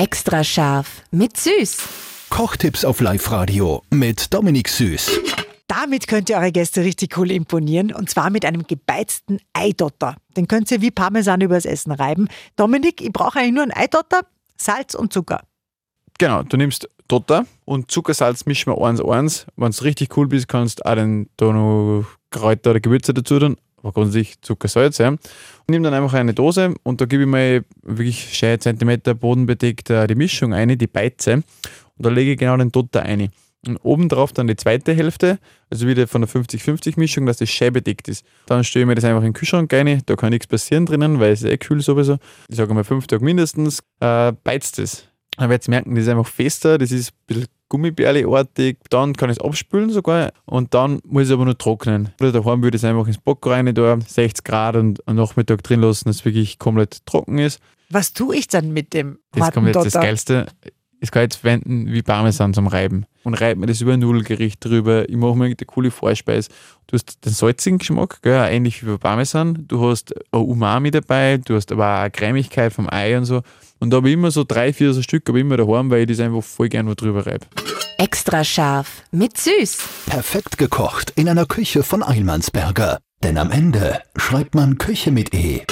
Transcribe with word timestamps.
Extra 0.00 0.42
scharf 0.42 1.02
mit 1.10 1.36
Süß. 1.36 1.76
Kochtipps 2.30 2.86
auf 2.86 3.02
Live-Radio 3.02 3.82
mit 3.90 4.32
Dominik 4.32 4.70
Süß. 4.70 5.10
Damit 5.68 6.08
könnt 6.08 6.30
ihr 6.30 6.38
eure 6.38 6.52
Gäste 6.52 6.82
richtig 6.82 7.18
cool 7.18 7.30
imponieren 7.30 7.92
und 7.92 8.08
zwar 8.08 8.30
mit 8.30 8.46
einem 8.46 8.66
gebeizten 8.66 9.40
Eidotter. 9.52 10.16
Den 10.38 10.48
könnt 10.48 10.70
ihr 10.70 10.80
wie 10.80 10.90
Parmesan 10.90 11.42
übers 11.42 11.66
Essen 11.66 11.92
reiben. 11.92 12.28
Dominik, 12.56 13.02
ich 13.02 13.12
brauche 13.12 13.40
eigentlich 13.40 13.52
nur 13.52 13.64
einen 13.64 13.74
Eidotter, 13.74 14.22
Salz 14.56 14.94
und 14.94 15.12
Zucker. 15.12 15.42
Genau, 16.18 16.44
du 16.44 16.56
nimmst 16.56 16.88
Dotter 17.06 17.44
und 17.66 17.90
Zuckersalz 17.90 18.46
mischen 18.46 18.72
wir 18.72 18.82
eins 18.82 19.04
eins. 19.04 19.46
Wenn 19.56 19.70
du 19.70 19.84
richtig 19.84 20.16
cool 20.16 20.28
bist, 20.28 20.48
kannst 20.48 20.80
du 20.80 20.86
auch 20.86 20.94
den, 20.94 21.28
da 21.36 21.52
noch 21.52 22.06
Kräuter 22.30 22.70
oder 22.70 22.80
Gewürze 22.80 23.12
dazu 23.12 23.38
tun, 23.38 23.58
aber 23.82 23.92
grundsätzlich 23.92 24.40
Zucker, 24.40 24.68
Salz. 24.68 24.98
Ja. 24.98 25.08
Und 25.08 25.20
nimm 25.68 25.82
dann 25.82 25.94
einfach 25.94 26.14
eine 26.14 26.34
Dose 26.34 26.74
und 26.82 27.00
da 27.00 27.06
gebe 27.06 27.22
ich 27.22 27.28
mal 27.28 27.64
wirklich 27.82 28.36
schön 28.36 28.60
Zentimeter 28.60 29.14
bodenbedeckt 29.14 29.90
äh, 29.90 30.06
die 30.06 30.14
Mischung 30.14 30.52
ein, 30.52 30.76
die 30.76 30.86
Beize. 30.86 31.34
Und 31.34 31.44
da 31.96 32.10
lege 32.10 32.32
ich 32.32 32.38
genau 32.38 32.56
den 32.56 32.72
Dotter 32.72 33.02
ein. 33.02 33.30
Und 33.66 33.76
obendrauf 33.82 34.32
dann 34.32 34.46
die 34.46 34.56
zweite 34.56 34.94
Hälfte, 34.94 35.38
also 35.68 35.86
wieder 35.86 36.06
von 36.06 36.22
der 36.22 36.30
50-50-Mischung, 36.30 37.26
dass 37.26 37.36
das 37.38 37.50
schön 37.50 37.74
bedeckt 37.74 38.08
ist. 38.08 38.24
Dann 38.46 38.64
stelle 38.64 38.84
ich 38.84 38.86
mir 38.86 38.94
das 38.94 39.04
einfach 39.04 39.20
in 39.20 39.28
den 39.28 39.32
Kühlschrank 39.34 39.70
rein, 39.72 40.02
da 40.06 40.16
kann 40.16 40.30
nichts 40.30 40.46
passieren 40.46 40.86
drinnen, 40.86 41.20
weil 41.20 41.32
es 41.32 41.44
eh 41.44 41.58
kühl 41.58 41.82
sowieso. 41.82 42.16
Ich 42.48 42.56
sage 42.56 42.72
mal 42.72 42.84
fünf 42.84 43.06
Tage 43.06 43.22
mindestens, 43.22 43.80
äh, 44.00 44.32
beizt 44.44 44.78
es. 44.78 45.06
Dann 45.36 45.50
werdet 45.50 45.68
ihr 45.68 45.72
merken, 45.72 45.94
das 45.94 46.04
ist 46.04 46.10
einfach 46.10 46.26
fester, 46.26 46.78
das 46.78 46.90
ist 46.90 47.10
ein 47.10 47.14
bisschen 47.26 47.46
Gummibärleartig. 47.70 48.76
Dann 48.90 49.14
kann 49.14 49.30
ich 49.30 49.38
es 49.38 49.42
abspülen 49.42 49.88
sogar 49.88 50.32
und 50.44 50.74
dann 50.74 51.00
muss 51.06 51.28
ich 51.28 51.32
aber 51.32 51.46
nur 51.46 51.56
trocknen. 51.56 52.10
Oder 52.20 52.32
daheim 52.32 52.62
würde 52.62 52.76
ich 52.76 52.82
es 52.82 52.88
einfach 52.88 53.06
ins 53.06 53.16
Bock 53.16 53.46
rein, 53.46 53.74
da 53.74 53.98
60 54.06 54.44
Grad 54.44 54.76
und 54.76 55.06
am 55.08 55.16
Nachmittag 55.16 55.62
drin 55.62 55.80
lassen, 55.80 56.08
dass 56.08 56.16
es 56.16 56.24
wirklich 56.26 56.58
komplett 56.58 57.06
trocken 57.06 57.38
ist. 57.38 57.60
Was 57.88 58.12
tue 58.12 58.36
ich 58.36 58.46
dann 58.46 58.72
mit 58.72 58.92
dem 58.92 59.18
Das 59.32 59.52
kommt 59.52 59.66
jetzt 59.66 59.86
das? 59.86 59.94
Geilste. 59.94 60.46
Ich 61.02 61.10
kann 61.10 61.22
jetzt 61.22 61.36
verwenden 61.36 61.86
wie 61.86 62.02
Parmesan 62.02 62.52
zum 62.52 62.66
Reiben. 62.66 63.06
Und 63.24 63.34
reibe 63.34 63.60
mir 63.60 63.66
das 63.66 63.80
über 63.80 63.94
ein 63.94 64.00
Nudelgericht 64.00 64.62
drüber. 64.62 65.08
Ich 65.08 65.16
mache 65.16 65.34
mir 65.34 65.46
eine 65.46 65.54
coole 65.66 65.90
Vorspeise. 65.90 66.50
Du 66.86 66.94
hast 66.94 67.24
den 67.24 67.32
salzigen 67.32 67.78
Geschmack, 67.78 68.20
gell, 68.22 68.46
ähnlich 68.50 68.84
wie 68.84 68.90
bei 68.90 68.96
Parmesan. 68.98 69.64
Du 69.66 69.88
hast 69.88 70.14
ein 70.32 70.40
Umami 70.40 70.90
dabei, 70.90 71.38
du 71.38 71.54
hast 71.54 71.72
aber 71.72 71.86
auch 71.86 72.00
eine 72.00 72.10
Cremigkeit 72.10 72.72
vom 72.72 72.88
Ei 72.90 73.16
und 73.16 73.24
so. 73.24 73.42
Und 73.78 73.90
da 73.90 73.98
habe 73.98 74.08
ich 74.08 74.14
immer 74.14 74.30
so 74.30 74.44
drei, 74.44 74.72
vier 74.72 74.92
so 74.92 75.00
Stück, 75.00 75.28
aber 75.28 75.38
immer 75.38 75.56
daheim, 75.56 75.90
weil 75.90 76.02
ich 76.02 76.08
das 76.08 76.20
einfach 76.20 76.42
voll 76.42 76.68
gerne 76.68 76.94
drüber 76.94 77.26
reibe. 77.26 77.46
Extra 77.96 78.44
scharf 78.44 79.02
mit 79.10 79.38
Süß. 79.38 79.78
Perfekt 80.06 80.58
gekocht 80.58 81.12
in 81.16 81.28
einer 81.28 81.46
Küche 81.46 81.82
von 81.82 82.02
Eilmannsberger. 82.02 82.98
Denn 83.22 83.36
am 83.38 83.50
Ende 83.50 84.00
schreibt 84.16 84.54
man 84.54 84.78
Küche 84.78 85.10
mit 85.10 85.34
E. 85.34 85.62